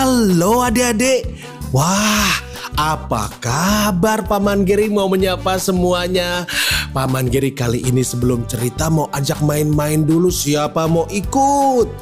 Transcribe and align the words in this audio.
Halo 0.00 0.64
adik-adik. 0.64 1.28
Wah, 1.76 2.32
apa 2.72 3.28
kabar 3.36 4.24
Paman 4.24 4.64
Geri 4.64 4.88
mau 4.88 5.12
menyapa 5.12 5.60
semuanya? 5.60 6.48
Paman 6.96 7.28
Geri 7.28 7.52
kali 7.52 7.84
ini 7.84 8.00
sebelum 8.00 8.48
cerita 8.48 8.88
mau 8.88 9.12
ajak 9.12 9.44
main-main 9.44 10.00
dulu 10.00 10.32
siapa 10.32 10.88
mau 10.88 11.04
ikut? 11.12 11.92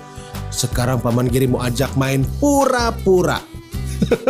Sekarang 0.54 1.02
Paman 1.02 1.26
Geri 1.26 1.50
mau 1.50 1.58
ajak 1.58 1.98
main 1.98 2.22
pura-pura. 2.38 3.42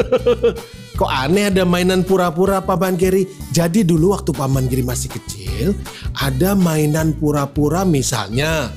Kok 0.98 1.12
aneh 1.28 1.52
ada 1.52 1.68
mainan 1.68 2.08
pura-pura 2.08 2.64
Paman 2.64 2.96
Geri? 2.96 3.28
Jadi 3.52 3.84
dulu 3.84 4.16
waktu 4.16 4.32
Paman 4.32 4.64
Geri 4.72 4.80
masih 4.80 5.12
kecil, 5.12 5.76
ada 6.16 6.56
mainan 6.56 7.12
pura-pura 7.12 7.84
misalnya 7.84 8.72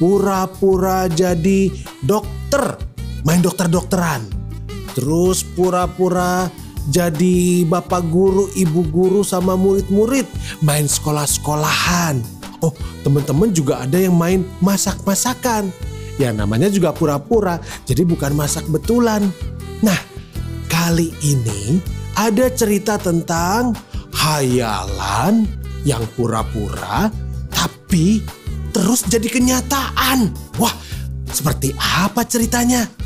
pura-pura 0.00 1.12
jadi 1.12 1.68
dokter, 2.00 2.80
main 3.24 3.40
dokter-dokteran. 3.40 4.24
Terus 4.96 5.46
pura-pura 5.54 6.50
jadi 6.90 7.62
bapak 7.68 8.08
guru, 8.08 8.48
ibu 8.56 8.82
guru 8.88 9.20
sama 9.20 9.54
murid-murid, 9.54 10.26
main 10.64 10.88
sekolah-sekolahan. 10.88 12.18
Oh, 12.64 12.72
teman-teman 13.04 13.52
juga 13.52 13.84
ada 13.84 13.96
yang 14.00 14.16
main 14.16 14.44
masak-masakan. 14.64 15.70
Ya 16.20 16.32
namanya 16.32 16.68
juga 16.68 16.92
pura-pura, 16.92 17.60
jadi 17.88 18.04
bukan 18.04 18.36
masak 18.36 18.68
betulan. 18.68 19.24
Nah, 19.80 19.96
kali 20.68 21.12
ini 21.24 21.80
ada 22.16 22.52
cerita 22.52 23.00
tentang 23.00 23.72
hayalan 24.12 25.48
yang 25.88 26.04
pura-pura 26.12 27.08
tapi 27.48 28.20
terus 28.70 29.02
jadi 29.08 29.26
kenyataan. 29.26 30.30
Wah, 30.60 30.74
seperti 31.32 31.72
apa 31.78 32.22
ceritanya? 32.28 32.99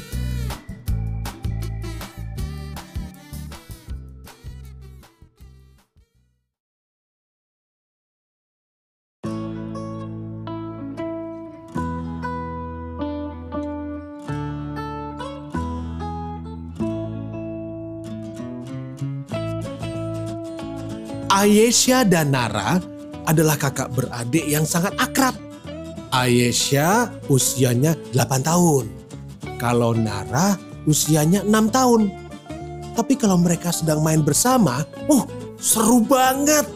Ayesha 21.34 22.06
dan 22.06 22.30
Nara 22.30 22.78
adalah 23.26 23.58
kakak 23.58 23.90
beradik 23.90 24.46
yang 24.46 24.62
sangat 24.62 24.94
akrab. 25.02 25.34
Ayesha 26.14 27.10
usianya 27.26 27.98
8 28.14 28.46
tahun. 28.46 28.86
Kalau 29.58 29.98
Nara 29.98 30.54
usianya 30.86 31.42
6 31.42 31.74
tahun. 31.74 32.06
Tapi 32.94 33.18
kalau 33.18 33.34
mereka 33.42 33.74
sedang 33.74 33.98
main 34.06 34.22
bersama, 34.22 34.86
uh, 35.10 35.26
seru 35.58 36.06
banget. 36.06 36.70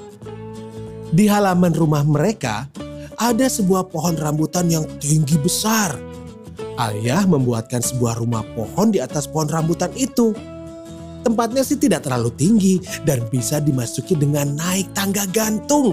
Di 1.14 1.30
halaman 1.30 1.70
rumah 1.70 2.02
mereka 2.02 2.66
ada 3.14 3.46
sebuah 3.46 3.86
pohon 3.94 4.18
rambutan 4.18 4.66
yang 4.66 4.90
tinggi 4.98 5.38
besar. 5.38 5.94
Ayah 6.74 7.22
membuatkan 7.30 7.78
sebuah 7.78 8.18
rumah 8.18 8.42
pohon 8.58 8.90
di 8.90 8.98
atas 8.98 9.30
pohon 9.30 9.46
rambutan 9.46 9.94
itu. 9.94 10.34
Tempatnya 11.28 11.60
sih 11.60 11.76
tidak 11.76 12.08
terlalu 12.08 12.32
tinggi 12.40 12.80
dan 13.04 13.20
bisa 13.28 13.60
dimasuki 13.60 14.16
dengan 14.16 14.56
naik 14.56 14.96
tangga 14.96 15.28
gantung. 15.28 15.92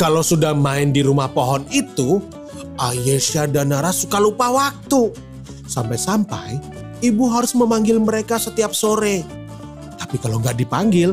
Kalau 0.00 0.24
sudah 0.24 0.56
main 0.56 0.96
di 0.96 1.04
rumah 1.04 1.28
pohon 1.28 1.68
itu, 1.68 2.24
Ayesha 2.80 3.44
dan 3.44 3.68
Nara 3.68 3.92
suka 3.92 4.16
lupa 4.16 4.48
waktu. 4.48 5.12
Sampai-sampai 5.68 6.56
ibu 7.04 7.28
harus 7.28 7.52
memanggil 7.52 8.00
mereka 8.00 8.40
setiap 8.40 8.72
sore. 8.72 9.28
Tapi 10.00 10.16
kalau 10.16 10.40
nggak 10.40 10.56
dipanggil, 10.56 11.12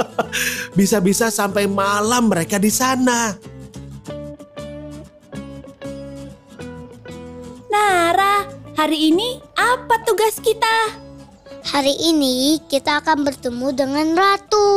bisa-bisa 0.80 1.28
sampai 1.28 1.68
malam 1.68 2.32
mereka 2.32 2.56
di 2.56 2.72
sana. 2.72 3.36
Nara, 7.68 8.48
hari 8.80 9.12
ini 9.12 9.44
apa 9.60 10.00
tugas 10.08 10.40
kita? 10.40 11.03
Hari 11.64 11.96
ini 11.96 12.60
kita 12.68 13.00
akan 13.00 13.24
bertemu 13.24 13.72
dengan 13.72 14.12
Ratu. 14.12 14.68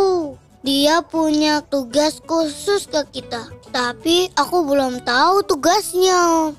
Dia 0.63 1.03
punya 1.03 1.59
tugas 1.59 2.23
khusus 2.23 2.87
ke 2.87 3.03
kita. 3.11 3.51
Tapi 3.75 4.31
aku 4.39 4.63
belum 4.63 5.03
tahu 5.03 5.43
tugasnya. 5.43 6.55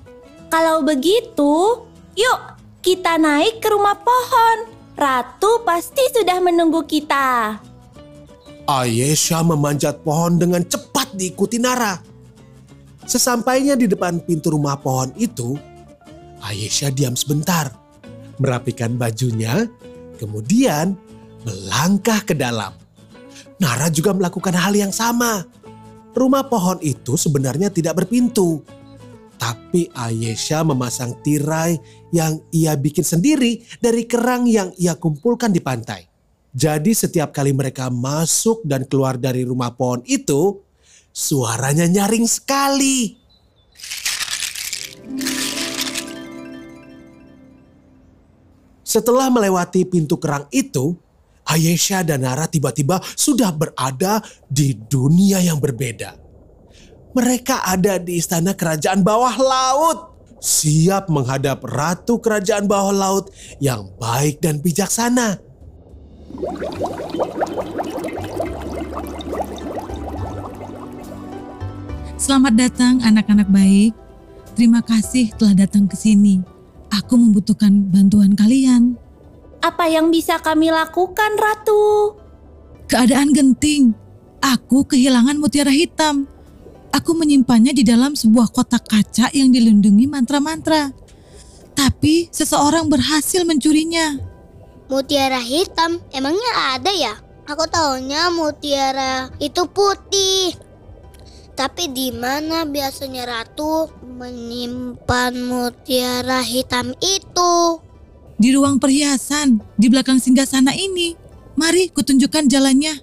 Kalau 0.52 0.84
begitu, 0.84 1.80
yuk 2.12 2.38
kita 2.84 3.16
naik 3.16 3.64
ke 3.64 3.72
rumah 3.72 3.96
pohon. 3.96 4.68
Ratu 5.00 5.64
pasti 5.64 6.04
sudah 6.12 6.44
menunggu 6.44 6.84
kita. 6.84 7.56
Ayesha 8.68 9.40
memanjat 9.40 10.04
pohon 10.04 10.36
dengan 10.36 10.60
cepat 10.60 11.08
diikuti 11.16 11.56
Nara. 11.56 11.96
Sesampainya 13.08 13.80
di 13.80 13.88
depan 13.88 14.20
pintu 14.20 14.52
rumah 14.52 14.76
pohon 14.76 15.08
itu, 15.16 15.56
Ayesha 16.44 16.92
diam 16.92 17.16
sebentar, 17.16 17.72
merapikan 18.36 19.00
bajunya, 19.00 19.64
kemudian 20.18 20.98
melangkah 21.46 22.18
ke 22.26 22.34
dalam. 22.34 22.74
Nara 23.62 23.86
juga 23.88 24.10
melakukan 24.10 24.54
hal 24.54 24.74
yang 24.74 24.90
sama. 24.90 25.46
Rumah 26.18 26.50
pohon 26.50 26.82
itu 26.82 27.14
sebenarnya 27.14 27.70
tidak 27.70 28.02
berpintu, 28.02 28.66
tapi 29.38 29.86
Ayesha 29.94 30.66
memasang 30.66 31.14
tirai 31.22 31.78
yang 32.10 32.42
ia 32.50 32.74
bikin 32.74 33.06
sendiri 33.06 33.62
dari 33.78 34.02
kerang 34.04 34.50
yang 34.50 34.74
ia 34.74 34.98
kumpulkan 34.98 35.54
di 35.54 35.62
pantai. 35.62 36.10
Jadi 36.50 36.90
setiap 36.90 37.30
kali 37.30 37.54
mereka 37.54 37.86
masuk 37.86 38.66
dan 38.66 38.82
keluar 38.90 39.14
dari 39.14 39.46
rumah 39.46 39.70
pohon 39.78 40.02
itu, 40.10 40.58
suaranya 41.14 41.86
nyaring 41.86 42.26
sekali. 42.26 43.14
Setelah 48.88 49.28
melewati 49.28 49.84
pintu 49.84 50.16
kerang 50.16 50.48
itu, 50.48 50.96
Ayesha 51.44 52.00
dan 52.00 52.24
Nara 52.24 52.48
tiba-tiba 52.48 52.96
sudah 53.12 53.52
berada 53.52 54.24
di 54.48 54.72
dunia 54.72 55.44
yang 55.44 55.60
berbeda. 55.60 56.16
Mereka 57.12 57.68
ada 57.68 58.00
di 58.00 58.16
istana 58.16 58.56
kerajaan 58.56 59.04
bawah 59.04 59.36
laut, 59.36 60.16
siap 60.40 61.12
menghadap 61.12 61.60
ratu 61.68 62.16
kerajaan 62.16 62.64
bawah 62.64 62.96
laut 62.96 63.28
yang 63.60 63.92
baik 64.00 64.40
dan 64.40 64.56
bijaksana. 64.64 65.36
Selamat 72.16 72.56
datang 72.56 73.04
anak-anak 73.04 73.52
baik. 73.52 73.92
Terima 74.56 74.80
kasih 74.80 75.28
telah 75.36 75.68
datang 75.68 75.84
ke 75.84 75.96
sini. 75.96 76.57
Aku 76.88 77.20
membutuhkan 77.20 77.92
bantuan 77.92 78.32
kalian. 78.32 78.96
Apa 79.60 79.90
yang 79.90 80.08
bisa 80.08 80.40
kami 80.40 80.72
lakukan, 80.72 81.36
Ratu? 81.36 82.16
Keadaan 82.88 83.34
genting. 83.34 83.92
Aku 84.40 84.86
kehilangan 84.86 85.36
mutiara 85.36 85.74
hitam. 85.74 86.24
Aku 86.88 87.12
menyimpannya 87.12 87.76
di 87.76 87.84
dalam 87.84 88.16
sebuah 88.16 88.48
kotak 88.48 88.88
kaca 88.88 89.28
yang 89.36 89.52
dilindungi 89.52 90.08
mantra-mantra. 90.08 90.94
Tapi 91.76 92.32
seseorang 92.32 92.88
berhasil 92.88 93.44
mencurinya. 93.44 94.16
Mutiara 94.88 95.38
hitam 95.38 96.00
emangnya 96.16 96.52
ada 96.74 96.90
ya? 96.90 97.14
Aku 97.44 97.68
taunya 97.68 98.32
mutiara 98.32 99.28
itu 99.36 99.68
putih. 99.68 100.56
Tapi 101.58 101.90
di 101.90 102.14
mana 102.14 102.62
biasanya 102.62 103.26
ratu 103.26 103.90
menyimpan 104.06 105.34
mutiara 105.42 106.38
hitam 106.38 106.94
itu? 107.02 107.82
Di 108.38 108.54
ruang 108.54 108.78
perhiasan, 108.78 109.58
di 109.74 109.90
belakang 109.90 110.22
singgasana 110.22 110.70
ini. 110.78 111.18
Mari 111.58 111.90
kutunjukkan 111.90 112.46
jalannya. 112.46 112.94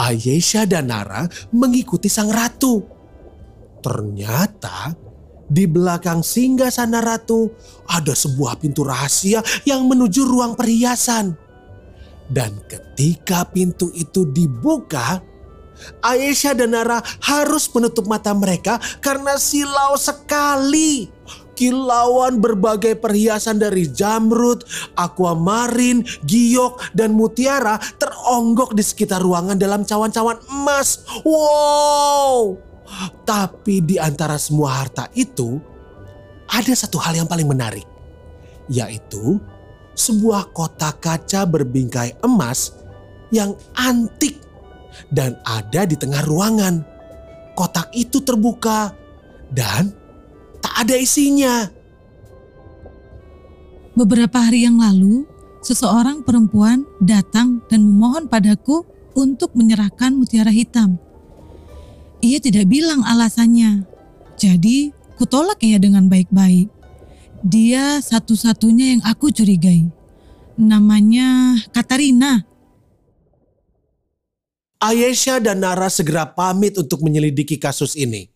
Ayesha 0.00 0.64
dan 0.64 0.88
Nara 0.88 1.28
mengikuti 1.52 2.08
sang 2.08 2.32
ratu. 2.32 2.80
Ternyata 3.84 4.96
Di 5.50 5.66
belakang 5.66 6.22
singgah 6.22 6.70
sana 6.70 7.02
ratu 7.02 7.50
ada 7.90 8.14
sebuah 8.14 8.62
pintu 8.62 8.86
rahasia 8.86 9.42
yang 9.66 9.82
menuju 9.82 10.22
ruang 10.22 10.54
perhiasan. 10.54 11.34
Dan 12.30 12.62
ketika 12.70 13.42
pintu 13.50 13.90
itu 13.90 14.30
dibuka, 14.30 15.18
Aisyah 16.00 16.54
dan 16.56 16.72
Nara 16.72 17.00
harus 17.24 17.68
menutup 17.72 18.06
mata 18.06 18.32
mereka 18.32 18.80
karena 19.00 19.36
silau 19.36 19.96
sekali. 19.96 21.10
Kilauan 21.60 22.40
berbagai 22.40 22.96
perhiasan 22.96 23.60
dari 23.60 23.84
jamrud, 23.84 24.64
aquamarin, 24.96 26.00
giok, 26.24 26.80
dan 26.96 27.12
mutiara 27.12 27.76
teronggok 28.00 28.72
di 28.72 28.80
sekitar 28.80 29.20
ruangan 29.20 29.60
dalam 29.60 29.84
cawan-cawan 29.84 30.40
emas. 30.48 31.04
Wow! 31.20 32.56
Tapi 33.28 33.84
di 33.84 34.00
antara 34.00 34.40
semua 34.40 34.80
harta 34.80 35.12
itu, 35.12 35.60
ada 36.48 36.72
satu 36.72 36.96
hal 36.96 37.20
yang 37.20 37.28
paling 37.28 37.44
menarik, 37.44 37.84
yaitu 38.72 39.36
sebuah 39.94 40.56
kotak 40.56 41.04
kaca 41.04 41.44
berbingkai 41.44 42.24
emas 42.24 42.72
yang 43.30 43.52
antik 43.76 44.40
dan 45.10 45.38
ada 45.46 45.86
di 45.86 45.96
tengah 45.96 46.24
ruangan. 46.26 46.82
Kotak 47.54 47.92
itu 47.92 48.22
terbuka 48.22 48.94
dan 49.52 49.92
tak 50.62 50.86
ada 50.86 50.96
isinya. 50.96 51.68
Beberapa 53.96 54.38
hari 54.38 54.64
yang 54.64 54.78
lalu, 54.78 55.26
seseorang 55.60 56.24
perempuan 56.24 56.86
datang 57.02 57.60
dan 57.68 57.84
memohon 57.84 58.30
padaku 58.30 58.86
untuk 59.12 59.52
menyerahkan 59.58 60.14
mutiara 60.14 60.48
hitam. 60.48 60.96
Ia 62.20 62.38
tidak 62.38 62.70
bilang 62.70 63.04
alasannya. 63.04 63.84
Jadi, 64.40 64.92
kutolak 65.20 65.60
ia 65.60 65.76
dengan 65.76 66.08
baik-baik. 66.08 66.68
Dia 67.40 68.00
satu-satunya 68.00 68.96
yang 68.96 69.02
aku 69.04 69.32
curigai. 69.32 69.88
Namanya 70.60 71.56
Katarina. 71.72 72.49
Ayesha 74.80 75.44
dan 75.44 75.60
Nara 75.60 75.92
segera 75.92 76.24
pamit 76.24 76.80
untuk 76.80 77.04
menyelidiki 77.04 77.60
kasus 77.60 77.92
ini. 78.00 78.32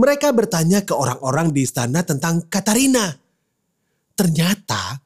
Mereka 0.00 0.32
bertanya 0.32 0.80
ke 0.80 0.96
orang-orang 0.96 1.52
di 1.52 1.68
istana 1.68 2.00
tentang 2.00 2.48
Katarina. 2.48 3.12
Ternyata 4.16 4.96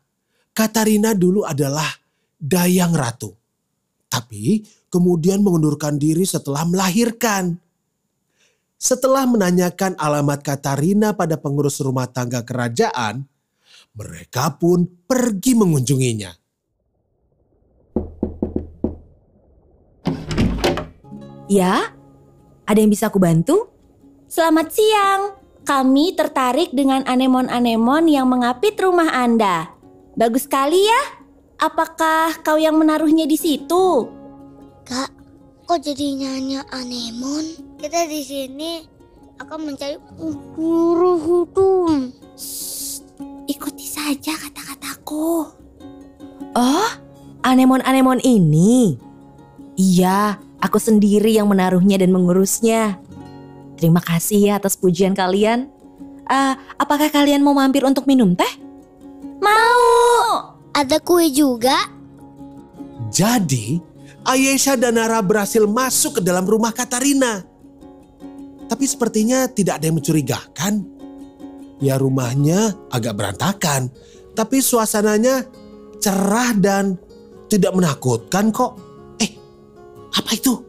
Katarina 0.55 1.11
dulu 1.19 1.43
adalah 1.43 1.91
dayang 2.39 2.95
ratu. 2.95 3.35
Tapi 4.07 4.63
kemudian 4.87 5.43
mengundurkan 5.43 5.99
diri 5.99 6.23
setelah 6.23 6.63
melahirkan. 6.63 7.59
Setelah 8.79 9.27
menanyakan 9.27 9.99
alamat 9.99 10.39
Katarina 10.47 11.19
pada 11.19 11.35
pengurus 11.35 11.83
rumah 11.83 12.07
tangga 12.07 12.47
kerajaan, 12.47 13.27
mereka 13.99 14.55
pun 14.55 14.87
pergi 14.87 15.59
mengunjunginya. 15.59 16.44
Ya, 21.45 21.93
ada 22.65 22.79
yang 22.81 22.89
bisa 22.89 23.13
aku 23.13 23.21
bantu? 23.21 23.69
Selamat 24.33 24.73
siang. 24.73 25.37
Kami 25.65 26.17
tertarik 26.17 26.73
dengan 26.73 27.05
anemon-anemon 27.05 28.09
yang 28.09 28.29
mengapit 28.29 28.77
rumah 28.81 29.13
Anda. 29.13 29.69
Bagus 30.17 30.49
sekali 30.49 30.81
ya. 30.81 31.03
Apakah 31.61 32.41
kau 32.41 32.57
yang 32.57 32.77
menaruhnya 32.81 33.29
di 33.29 33.37
situ? 33.37 34.09
Kak, 34.89 35.13
kok 35.69 35.81
jadi 35.85 36.17
nyanyi 36.17 36.65
anemon? 36.73 37.45
Kita 37.77 38.09
di 38.09 38.21
sini 38.25 38.85
akan 39.41 39.59
mencari 39.69 39.97
guru 40.57 41.21
hukum. 41.21 42.09
Ikuti 43.45 43.85
saja 43.85 44.33
kata-kataku. 44.33 45.29
Oh, 46.57 46.91
anemon-anemon 47.45 48.25
ini. 48.25 48.97
Iya, 49.77 50.41
aku 50.65 50.81
sendiri 50.81 51.37
yang 51.37 51.53
menaruhnya 51.53 52.01
dan 52.01 52.09
mengurusnya. 52.09 52.97
Terima 53.77 54.01
kasih 54.01 54.49
ya 54.49 54.53
atas 54.57 54.81
pujian 54.81 55.13
kalian. 55.13 55.69
Ah, 56.25 56.57
apakah 56.81 57.13
kalian 57.13 57.45
mau 57.45 57.53
mampir 57.53 57.85
untuk 57.85 58.09
minum 58.09 58.33
teh? 58.33 58.49
Mau. 59.45 60.57
Ada 60.73 60.97
kue 61.05 61.29
juga? 61.29 61.93
Jadi, 63.13 63.77
Ayesha 64.25 64.75
dan 64.75 64.97
Nara 64.97 65.21
berhasil 65.21 65.69
masuk 65.69 66.19
ke 66.19 66.21
dalam 66.25 66.49
rumah 66.49 66.73
Katarina. 66.73 67.45
Tapi 68.65 68.85
sepertinya 68.89 69.45
tidak 69.53 69.79
ada 69.79 69.85
yang 69.93 70.01
mencurigakan. 70.01 70.75
Ya 71.85 72.01
rumahnya 72.01 72.73
agak 72.89 73.21
berantakan, 73.21 73.93
tapi 74.33 74.65
suasananya 74.65 75.45
cerah 76.01 76.57
dan 76.57 76.97
tidak 77.53 77.77
menakutkan 77.77 78.49
kok. 78.49 78.81
Apa 80.15 80.31
itu? 80.39 80.63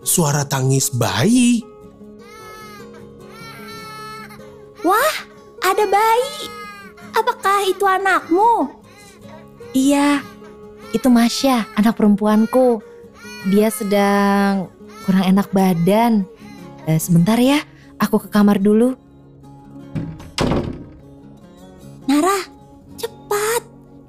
Suara 0.00 0.48
tangis 0.48 0.88
bayi. 0.88 1.60
Wah, 4.80 5.16
ada 5.60 5.84
bayi. 5.84 6.48
Apakah 7.12 7.68
itu 7.68 7.84
anakmu? 7.84 8.72
Iya, 9.76 10.24
itu 10.96 11.06
Masya, 11.12 11.68
anak 11.76 12.00
perempuanku. 12.00 12.80
Dia 13.52 13.68
sedang 13.68 14.72
kurang 15.04 15.28
enak 15.28 15.52
badan. 15.52 16.24
Eh, 16.88 16.96
sebentar 16.96 17.36
ya, 17.36 17.60
aku 18.00 18.24
ke 18.24 18.28
kamar 18.32 18.56
dulu. 18.58 18.96
Nara, 22.08 22.40
cepat. 22.96 23.62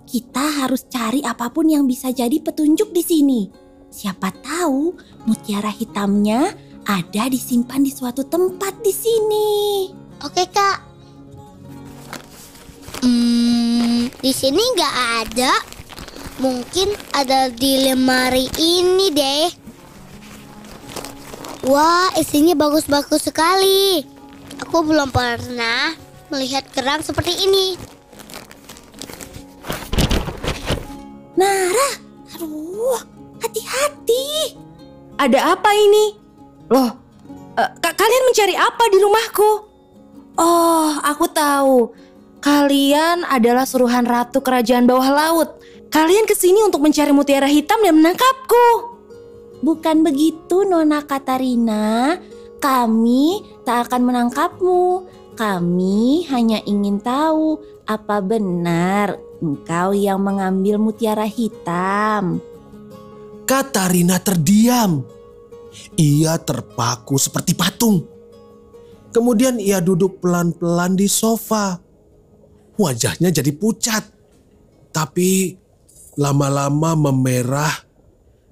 Kita 0.08 0.66
harus 0.66 0.88
cari 0.88 1.22
apa 1.22 1.52
pun 1.52 1.68
yang 1.68 1.84
bisa 1.86 2.10
jadi 2.16 2.40
petunjuk 2.40 2.96
di 2.96 3.04
sini. 3.04 3.42
Siapa 3.92 4.32
tahu 4.40 4.96
mutiara 5.28 5.68
hitamnya 5.68 6.56
ada 6.88 7.28
disimpan 7.28 7.84
di 7.84 7.92
suatu 7.92 8.24
tempat 8.24 8.80
di 8.80 8.94
sini. 8.96 9.50
Oke 10.24 10.48
kak. 10.48 10.80
Hmm, 13.04 14.08
di 14.24 14.32
sini 14.32 14.64
nggak 14.64 14.96
ada. 15.28 15.54
Mungkin 16.40 16.96
ada 17.12 17.52
di 17.52 17.84
lemari 17.84 18.48
ini 18.56 19.12
deh. 19.12 19.48
Wah, 21.68 22.10
isinya 22.18 22.56
bagus-bagus 22.58 23.28
sekali. 23.28 24.02
Aku 24.66 24.88
belum 24.88 25.12
pernah 25.12 25.94
melihat 26.32 26.66
kerang 26.72 27.04
seperti 27.04 27.36
ini. 27.44 27.78
Nara, 31.38 31.90
aduh, 32.34 33.21
hati-hati. 33.42 34.56
Ada 35.18 35.58
apa 35.58 35.70
ini? 35.74 36.06
Loh, 36.72 36.90
eh, 37.58 37.70
ka- 37.82 37.98
kalian 37.98 38.24
mencari 38.30 38.56
apa 38.56 38.84
di 38.90 38.98
rumahku? 39.02 39.52
Oh, 40.40 40.92
aku 41.04 41.26
tahu. 41.30 41.92
Kalian 42.42 43.22
adalah 43.28 43.70
suruhan 43.70 44.08
ratu 44.08 44.42
kerajaan 44.42 44.90
bawah 44.90 45.10
laut. 45.14 45.50
Kalian 45.92 46.26
ke 46.26 46.34
sini 46.34 46.64
untuk 46.66 46.82
mencari 46.82 47.12
mutiara 47.14 47.46
hitam 47.46 47.84
dan 47.84 48.00
menangkapku. 48.00 48.98
Bukan 49.62 50.02
begitu, 50.02 50.66
Nona 50.66 51.06
Katarina. 51.06 52.18
Kami 52.58 53.46
tak 53.62 53.90
akan 53.90 54.02
menangkapmu. 54.10 54.84
Kami 55.38 56.26
hanya 56.34 56.62
ingin 56.66 56.98
tahu 57.02 57.62
apa 57.86 58.22
benar 58.22 59.22
engkau 59.42 59.94
yang 59.94 60.22
mengambil 60.22 60.78
mutiara 60.78 61.26
hitam. 61.26 62.42
Katarina 63.52 64.16
terdiam. 64.16 65.04
Ia 66.00 66.40
terpaku 66.40 67.20
seperti 67.20 67.52
patung. 67.52 68.08
Kemudian 69.12 69.60
ia 69.60 69.84
duduk 69.84 70.24
pelan-pelan 70.24 70.96
di 70.96 71.12
sofa. 71.12 71.76
Wajahnya 72.80 73.28
jadi 73.28 73.52
pucat. 73.52 74.08
Tapi 74.96 75.60
lama-lama 76.16 76.96
memerah 77.12 77.76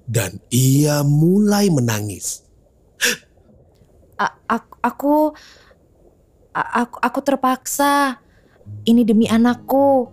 dan 0.04 0.36
ia 0.52 1.00
mulai 1.00 1.72
menangis. 1.72 2.44
A- 4.20 4.36
aku, 4.52 4.74
aku, 4.84 5.14
aku, 6.52 6.96
aku 7.00 7.18
terpaksa. 7.24 8.20
Ini 8.84 9.08
demi 9.08 9.24
anakku. 9.32 10.12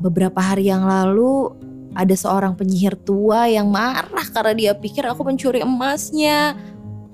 Beberapa 0.00 0.40
hari 0.40 0.72
yang 0.72 0.88
lalu 0.88 1.52
ada 1.92 2.14
seorang 2.16 2.56
penyihir 2.56 2.96
tua 3.04 3.48
yang 3.48 3.68
marah 3.68 4.24
karena 4.32 4.52
dia 4.56 4.72
pikir 4.72 5.04
aku 5.04 5.24
mencuri 5.28 5.60
emasnya. 5.60 6.56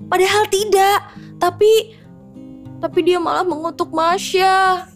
Padahal 0.07 0.47
tidak. 0.47 0.99
Tapi, 1.39 1.95
tapi 2.79 2.99
dia 3.03 3.19
malah 3.19 3.43
mengutuk 3.43 3.91
Masya. 3.91 4.87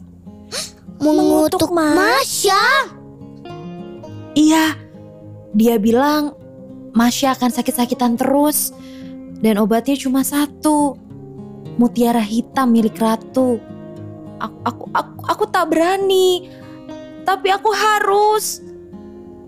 Mengutuk 1.04 1.68
Mengutuk 1.68 1.72
Mas. 1.76 1.96
Masya. 2.00 2.64
Iya, 4.34 4.66
dia 5.54 5.76
bilang 5.78 6.34
Masya 6.96 7.38
akan 7.38 7.52
sakit-sakitan 7.54 8.18
terus 8.18 8.74
dan 9.44 9.60
obatnya 9.60 10.00
cuma 10.00 10.24
satu. 10.24 10.96
Mutiara 11.76 12.22
hitam 12.22 12.72
milik 12.72 12.96
ratu. 13.02 13.60
Aku, 14.40 14.58
aku, 14.64 14.84
aku, 14.94 15.14
aku 15.26 15.44
tak 15.52 15.74
berani. 15.74 16.48
Tapi 17.28 17.52
aku 17.52 17.74
harus. 17.74 18.64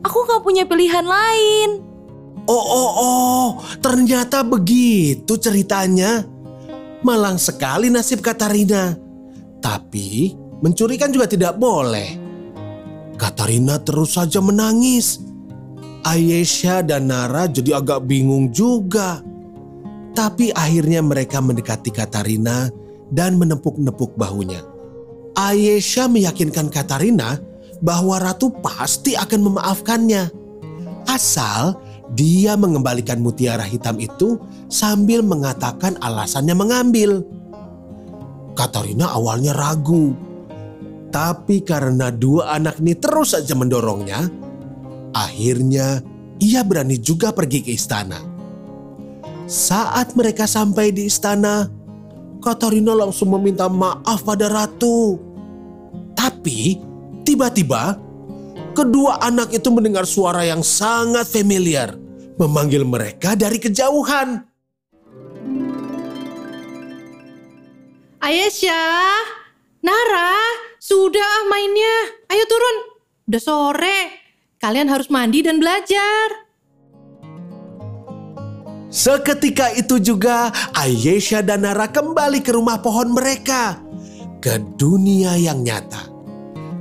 Aku 0.06 0.22
gak 0.30 0.46
punya 0.46 0.70
pilihan 0.70 1.02
lain. 1.02 1.82
Oh, 2.46 2.62
oh, 2.62 2.92
oh, 2.94 3.48
ternyata 3.82 4.46
begitu 4.46 5.34
ceritanya. 5.34 6.22
Malang 7.02 7.42
sekali 7.42 7.90
nasib 7.90 8.22
Katarina. 8.22 8.94
Tapi 9.58 10.38
mencuri 10.62 11.02
kan 11.02 11.10
juga 11.10 11.26
tidak 11.26 11.58
boleh. 11.58 12.22
Katarina 13.18 13.82
terus 13.82 14.14
saja 14.14 14.38
menangis. 14.46 15.26
Ayesha 16.06 16.86
dan 16.86 17.10
Nara 17.10 17.50
jadi 17.50 17.82
agak 17.82 18.06
bingung 18.06 18.54
juga. 18.54 19.26
Tapi 20.14 20.54
akhirnya 20.54 21.02
mereka 21.02 21.42
mendekati 21.42 21.90
Katarina 21.90 22.70
dan 23.10 23.42
menepuk-nepuk 23.42 24.14
bahunya. 24.14 24.62
Ayesha 25.34 26.06
meyakinkan 26.06 26.70
Katarina 26.70 27.42
bahwa 27.79 28.20
ratu 28.22 28.51
pasti 28.63 29.17
akan 29.17 29.51
memaafkannya. 29.51 30.32
Asal 31.05 31.79
dia 32.13 32.53
mengembalikan 32.55 33.20
mutiara 33.20 33.65
hitam 33.65 33.98
itu 33.98 34.38
sambil 34.70 35.25
mengatakan 35.25 35.98
alasannya 36.00 36.55
mengambil. 36.55 37.25
Katarina 38.55 39.12
awalnya 39.12 39.51
ragu. 39.51 40.15
Tapi 41.12 41.63
karena 41.63 42.12
dua 42.12 42.60
anak 42.60 42.79
ini 42.84 42.91
terus 42.96 43.36
saja 43.36 43.55
mendorongnya, 43.55 44.27
akhirnya 45.15 46.03
ia 46.44 46.60
berani 46.63 47.00
juga 47.00 47.32
pergi 47.32 47.63
ke 47.63 47.72
istana. 47.72 48.20
Saat 49.46 50.17
mereka 50.17 50.44
sampai 50.44 50.91
di 50.91 51.08
istana, 51.08 51.70
Katarina 52.44 52.91
langsung 52.98 53.32
meminta 53.32 53.72
maaf 53.72 54.27
pada 54.27 54.51
ratu. 54.51 55.22
Tapi 56.17 56.82
tiba-tiba 57.25 57.98
kedua 58.77 59.20
anak 59.25 59.51
itu 59.51 59.67
mendengar 59.74 60.05
suara 60.05 60.46
yang 60.46 60.62
sangat 60.62 61.25
familiar 61.25 61.98
memanggil 62.38 62.84
mereka 62.84 63.34
dari 63.34 63.60
kejauhan. 63.60 64.44
Ayesha, 68.25 68.82
Nara, 69.86 70.34
sudah 70.82 71.46
mainnya. 71.46 72.25
Ayo 72.34 72.44
turun. 72.50 72.77
Udah 73.29 73.41
sore. 73.41 74.00
Kalian 74.58 74.89
harus 74.89 75.13
mandi 75.13 75.46
dan 75.46 75.62
belajar. 75.62 76.50
Seketika 78.89 79.75
itu 79.77 80.01
juga 80.01 80.50
Ayesha 80.74 81.46
dan 81.46 81.70
Nara 81.70 81.86
kembali 81.86 82.41
ke 82.41 82.50
rumah 82.50 82.82
pohon 82.82 83.13
mereka. 83.13 83.77
Ke 84.41 84.58
dunia 84.58 85.38
yang 85.38 85.62
nyata. 85.62 86.14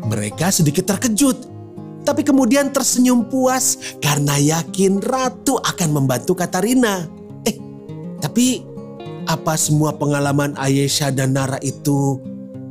Mereka 0.09 0.53
sedikit 0.53 0.85
terkejut. 0.89 1.53
Tapi 2.05 2.21
kemudian 2.21 2.69
tersenyum 2.69 3.33
puas 3.33 3.97
karena 4.05 4.37
yakin 4.37 5.01
Ratu 5.01 5.57
akan 5.57 5.89
membantu 5.89 6.37
Katarina. 6.37 7.09
Eh, 7.49 7.57
tapi 8.21 8.61
apa 9.25 9.57
semua 9.57 9.97
pengalaman 9.97 10.53
Ayesha 10.61 11.09
dan 11.09 11.33
Nara 11.33 11.57
itu 11.65 12.21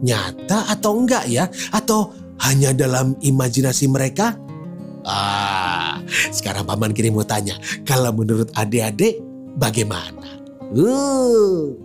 nyata 0.06 0.70
atau 0.70 1.02
enggak 1.02 1.26
ya? 1.26 1.50
Atau 1.74 2.14
hanya 2.46 2.78
dalam 2.78 3.18
imajinasi 3.26 3.90
mereka? 3.90 4.38
Ah, 5.04 6.00
sekarang 6.32 6.64
Paman 6.64 6.96
Kiri 6.96 7.12
mau 7.12 7.28
tanya, 7.28 7.58
kalau 7.84 8.14
menurut 8.16 8.48
adik-adik 8.56 9.20
bagaimana? 9.60 10.40
Uh. 10.72 11.83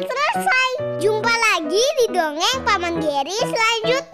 Selesai. 0.00 0.68
Jumpa 1.04 1.34
lagi 1.52 1.84
di 2.00 2.06
dongeng 2.16 2.58
Paman 2.64 2.96
Geri 2.96 3.36
selanjutnya. 3.36 4.11